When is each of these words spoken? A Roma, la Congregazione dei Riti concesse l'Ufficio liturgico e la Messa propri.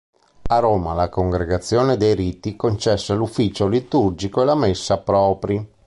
A 0.49 0.57
Roma, 0.57 0.95
la 0.95 1.09
Congregazione 1.09 1.95
dei 1.95 2.15
Riti 2.15 2.55
concesse 2.55 3.13
l'Ufficio 3.13 3.67
liturgico 3.67 4.41
e 4.41 4.45
la 4.45 4.55
Messa 4.55 4.97
propri. 4.97 5.73